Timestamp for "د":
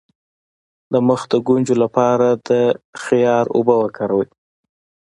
0.91-0.93, 1.31-1.33, 2.47-2.49